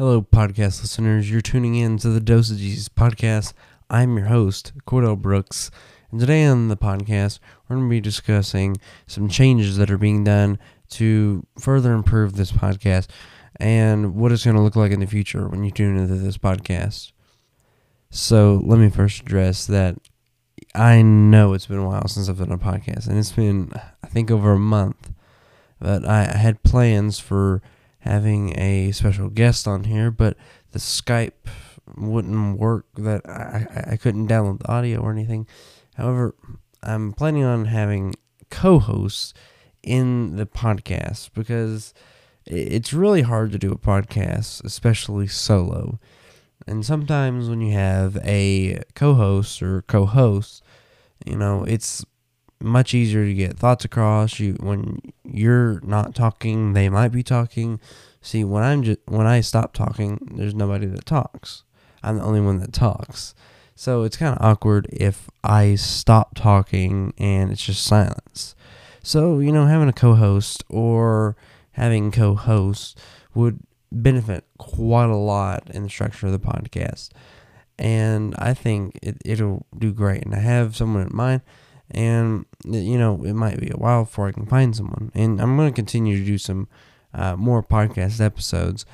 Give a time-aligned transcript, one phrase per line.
[0.00, 1.30] Hello, podcast listeners.
[1.30, 3.52] You're tuning in to the Dose of Jesus podcast.
[3.90, 5.70] I'm your host, Cordell Brooks.
[6.10, 7.38] And today on the podcast,
[7.68, 10.58] we're going to be discussing some changes that are being done
[10.92, 13.08] to further improve this podcast
[13.56, 16.38] and what it's going to look like in the future when you tune into this
[16.38, 17.12] podcast.
[18.08, 19.98] So, let me first address that
[20.74, 23.70] I know it's been a while since I've done a podcast, and it's been,
[24.02, 25.12] I think, over a month.
[25.78, 27.60] But I, had plans for
[28.00, 30.36] having a special guest on here, but
[30.72, 31.48] the Skype
[31.96, 32.86] wouldn't work.
[32.96, 35.46] That I, I couldn't download the audio or anything.
[35.96, 36.34] However,
[36.82, 38.14] I'm planning on having
[38.50, 39.34] co-hosts
[39.82, 41.94] in the podcast because
[42.46, 45.98] it's really hard to do a podcast, especially solo.
[46.66, 50.62] And sometimes when you have a co-host or co-host,
[51.24, 52.04] you know, it's
[52.60, 54.38] much easier to get thoughts across.
[54.38, 57.80] You when you're not talking, they might be talking.
[58.20, 61.64] See, when I'm just when I stop talking, there's nobody that talks.
[62.02, 63.34] I'm the only one that talks.
[63.74, 68.54] So it's kind of awkward if I stop talking and it's just silence.
[69.02, 71.34] So, you know, having a co-host or
[71.72, 72.94] having co-hosts
[73.34, 77.10] would benefit quite a lot in the structure of the podcast.
[77.78, 80.24] And I think it, it'll do great.
[80.24, 81.40] And I have someone in mind
[81.90, 85.10] and you know it might be a while before I can find someone.
[85.14, 86.68] And I'm going to continue to do some
[87.12, 88.86] uh, more podcast episodes,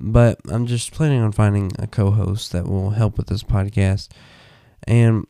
[0.00, 4.08] but I'm just planning on finding a co-host that will help with this podcast,
[4.86, 5.26] and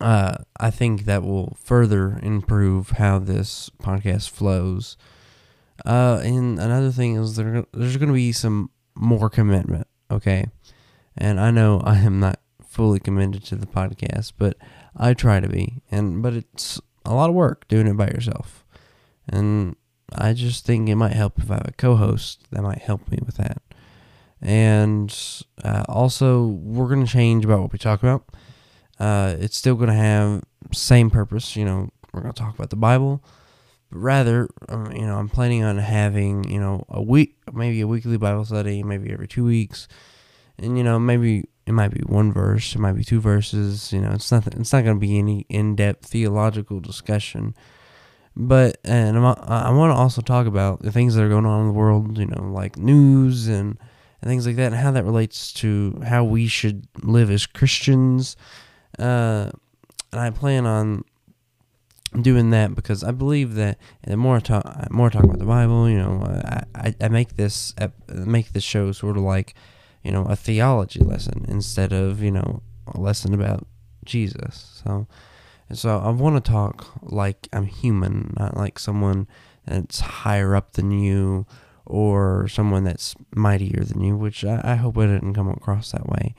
[0.00, 4.96] uh, I think that will further improve how this podcast flows.
[5.84, 10.46] Uh, and another thing is there, there's going to be some more commitment, okay?
[11.16, 12.40] And I know I am not
[12.78, 14.56] fully committed to the podcast, but
[14.96, 15.82] I try to be.
[15.90, 18.64] And but it's a lot of work doing it by yourself.
[19.28, 19.74] And
[20.14, 23.18] I just think it might help if I have a co-host that might help me
[23.26, 23.60] with that.
[24.40, 25.12] And
[25.64, 28.28] uh, also, we're gonna change about what we talk about.
[29.00, 31.56] Uh, it's still gonna have same purpose.
[31.56, 33.24] You know, we're gonna talk about the Bible,
[33.90, 37.88] but rather, um, you know, I'm planning on having you know a week, maybe a
[37.88, 39.88] weekly Bible study, maybe every two weeks,
[40.58, 43.92] and you know maybe it might be one verse, it might be two verses.
[43.92, 47.54] You know, it's not it's not going to be any in depth theological discussion.
[48.34, 51.60] But and I'm, I want to also talk about the things that are going on
[51.62, 52.16] in the world.
[52.16, 53.78] You know, like news and
[54.22, 58.36] and things like that, and how that relates to how we should live as Christians.
[58.98, 59.50] Uh,
[60.10, 61.04] and I plan on
[62.22, 65.44] doing that because I believe that the more I talk, more I talk about the
[65.44, 67.74] Bible, you know, I, I, I make this
[68.08, 69.54] make this show sort of like
[70.02, 73.66] you know, a theology lesson instead of, you know, a lesson about
[74.04, 74.80] Jesus.
[74.84, 75.06] So,
[75.72, 79.26] so I want to talk like I'm human, not like someone
[79.66, 81.46] that's higher up than you
[81.84, 86.06] or someone that's mightier than you, which I, I hope I didn't come across that
[86.06, 86.34] way.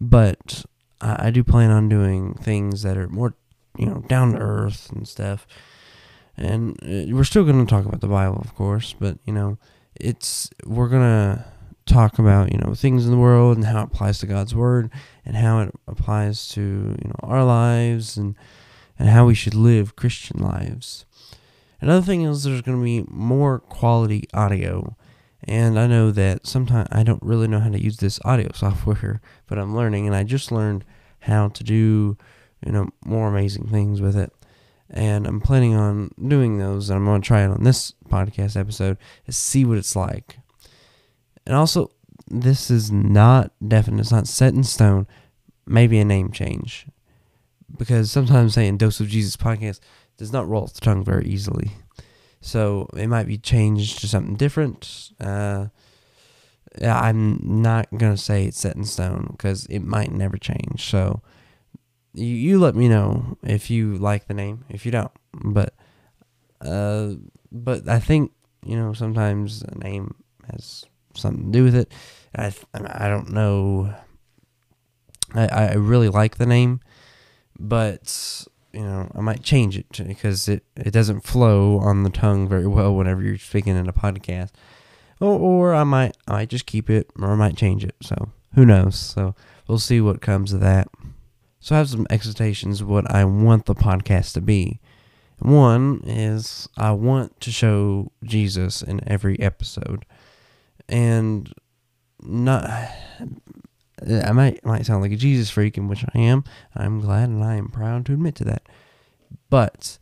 [0.00, 0.64] But
[1.00, 3.34] I, I do plan on doing things that are more,
[3.76, 5.46] you know, down to earth and stuff.
[6.36, 9.58] And uh, we're still going to talk about the Bible, of course, but, you know,
[9.94, 11.44] it's, we're going to
[11.86, 14.90] talk about you know things in the world and how it applies to God's word
[15.24, 18.34] and how it applies to you know our lives and
[18.98, 21.04] and how we should live Christian lives.
[21.80, 24.96] Another thing is there's going to be more quality audio.
[25.44, 29.20] And I know that sometimes I don't really know how to use this audio software,
[29.46, 30.84] but I'm learning and I just learned
[31.20, 32.16] how to do,
[32.64, 34.32] you know, more amazing things with it.
[34.88, 38.58] And I'm planning on doing those and I'm going to try it on this podcast
[38.58, 40.38] episode to see what it's like.
[41.46, 41.90] And also,
[42.28, 45.06] this is not definite, it's not set in stone.
[45.66, 46.86] Maybe a name change.
[47.76, 49.80] Because sometimes saying Dose of Jesus podcast
[50.16, 51.72] does not roll off the tongue very easily.
[52.40, 55.10] So it might be changed to something different.
[55.20, 55.66] Uh,
[56.80, 60.88] I'm not going to say it's set in stone because it might never change.
[60.88, 61.22] So
[62.12, 65.12] you, you let me know if you like the name, if you don't.
[65.32, 65.74] But
[66.60, 67.14] uh,
[67.52, 68.32] but I think,
[68.64, 70.14] you know, sometimes a name
[70.50, 70.84] has
[71.16, 71.92] something to do with it.
[72.36, 73.94] I I don't know.
[75.34, 76.80] I I really like the name,
[77.58, 82.48] but you know I might change it because it it doesn't flow on the tongue
[82.48, 84.50] very well whenever you're speaking in a podcast.
[85.18, 87.96] Or, or I might I might just keep it or I might change it.
[88.02, 88.98] So who knows?
[88.98, 89.34] So
[89.66, 90.88] we'll see what comes of that.
[91.60, 94.80] So I have some expectations what I want the podcast to be.
[95.38, 100.04] One is I want to show Jesus in every episode
[100.88, 101.52] and
[102.20, 102.64] not
[104.24, 106.44] I might might sound like a Jesus freak, in which I am.
[106.74, 108.68] I'm glad and I am proud to admit to that.
[109.48, 109.98] But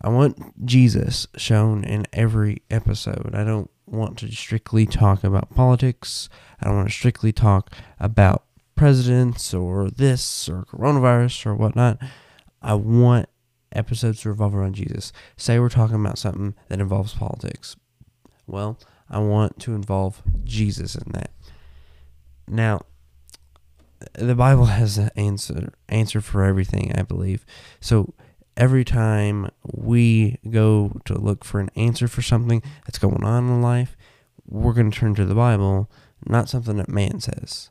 [0.00, 3.34] I want Jesus shown in every episode.
[3.34, 6.28] I don't want to strictly talk about politics.
[6.60, 8.44] I don't want to strictly talk about
[8.76, 11.98] presidents or this or coronavirus or whatnot.
[12.62, 13.28] I want
[13.72, 15.12] episodes to revolve around Jesus.
[15.36, 17.76] Say we're talking about something that involves politics.
[18.46, 18.78] Well,
[19.10, 21.30] I want to involve Jesus in that.
[22.48, 22.80] Now,
[24.14, 27.44] the Bible has an answer answer for everything, I believe.
[27.80, 28.14] So
[28.56, 33.62] every time we go to look for an answer for something that's going on in
[33.62, 33.96] life,
[34.46, 35.90] we're going to turn to the Bible,
[36.24, 37.70] not something that man says.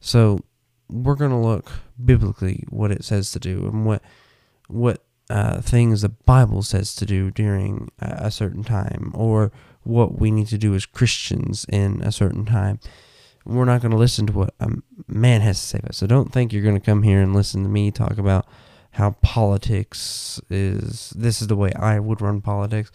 [0.00, 0.40] So
[0.88, 1.70] we're going to look
[2.02, 4.02] biblically what it says to do and what
[4.68, 9.50] what uh, things the Bible says to do during a, certain time, or
[9.86, 12.80] what we need to do as Christians in a certain time.
[13.44, 14.68] We're not going to listen to what a
[15.06, 15.90] man has to say about.
[15.90, 15.94] It.
[15.94, 18.46] So don't think you're going to come here and listen to me talk about
[18.92, 21.10] how politics is.
[21.10, 22.90] This is the way I would run politics.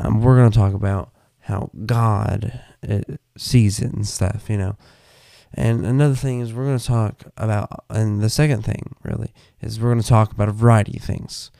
[0.00, 3.00] Um, we're going to talk about how God uh,
[3.36, 4.76] sees it and stuff, you know.
[5.54, 9.78] And another thing is we're going to talk about, and the second thing really is
[9.78, 11.50] we're going to talk about a variety of things.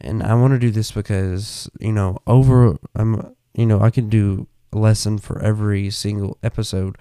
[0.00, 4.10] And I want to do this because you know over um you know I could
[4.10, 6.96] do a lesson for every single episode,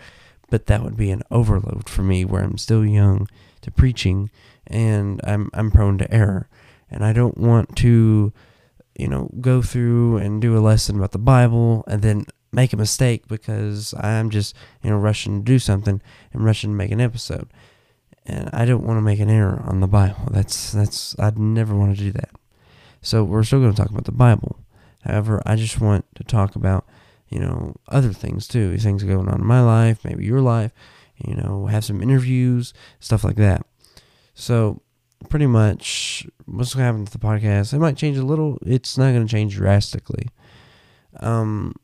[0.50, 3.28] but that would be an overload for me where I'm still young
[3.62, 4.32] to preaching
[4.66, 6.50] and I'm I'm prone to error,
[6.90, 8.34] and I don't want to
[8.98, 12.78] you know go through and do a lesson about the Bible and then make a
[12.78, 16.02] mistake because I'm just, you know, rushing to do something
[16.34, 17.50] and rushing to make an episode.
[18.26, 20.30] And I don't want to make an error on the Bible.
[20.32, 22.32] That's that's I'd never want to do that.
[23.02, 24.58] So we're still going to talk about the Bible.
[25.04, 26.86] However, I just want to talk about,
[27.30, 28.78] you know, other things too.
[28.78, 30.72] Things going on in my life, maybe your life,
[31.18, 33.66] you know, have some interviews, stuff like that.
[34.34, 34.82] So
[35.30, 38.58] pretty much what's going to happen to the podcast, it might change a little.
[38.66, 40.28] It's not going to change drastically.
[41.20, 41.76] Um,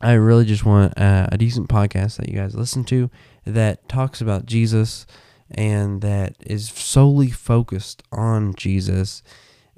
[0.00, 3.10] I really just want a, a decent podcast that you guys listen to
[3.46, 5.06] that talks about Jesus
[5.50, 9.22] and that is solely focused on Jesus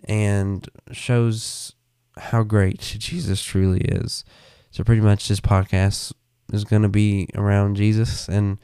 [0.05, 1.76] and shows
[2.17, 4.25] how great Jesus truly is.
[4.71, 6.13] So pretty much this podcast
[6.53, 8.59] is going to be around Jesus and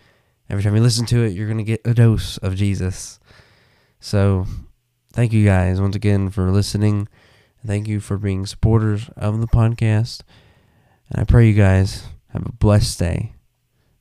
[0.48, 3.18] every time you listen to it you're going to get a dose of Jesus.
[4.00, 4.46] So
[5.12, 7.08] thank you guys once again for listening.
[7.64, 10.22] Thank you for being supporters of the podcast.
[11.10, 13.32] And I pray you guys have a blessed day.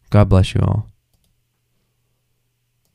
[0.09, 0.91] God bless you all.